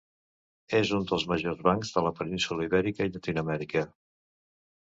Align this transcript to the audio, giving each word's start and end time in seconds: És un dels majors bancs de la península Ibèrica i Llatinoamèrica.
És 0.77 0.93
un 0.99 1.03
dels 1.11 1.25
majors 1.33 1.61
bancs 1.67 1.93
de 1.97 2.03
la 2.07 2.13
península 2.21 2.67
Ibèrica 2.71 3.09
i 3.11 3.15
Llatinoamèrica. 3.19 3.85